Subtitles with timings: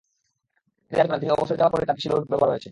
[0.91, 2.69] তিনি দাবি করেন, তিনি অবসরে যাওয়ার পরই তারা বেশি লোড ব্যবহার করেছে।